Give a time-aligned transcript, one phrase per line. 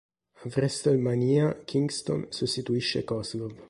[0.43, 3.53] A Wrestlemania, Kingston sostituisce Kozlov.